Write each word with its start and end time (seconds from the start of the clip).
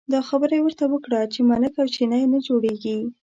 دا 0.13 0.19
خبره 0.29 0.53
یې 0.57 0.61
ورته 0.63 0.85
وکړه 0.89 1.19
چې 1.33 1.39
ملک 1.49 1.73
او 1.81 1.87
چینی 1.95 2.23
نه 2.33 2.39
جوړېږي. 2.47 2.97